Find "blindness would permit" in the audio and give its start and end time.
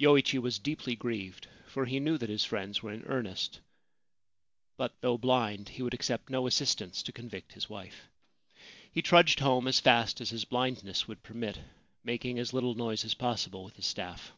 10.44-11.60